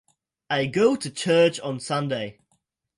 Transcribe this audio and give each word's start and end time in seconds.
I 0.49 0.65
go 0.65 0.95
to 0.95 1.11
church 1.11 1.59
on 1.59 1.79
Sunday. 1.79 2.39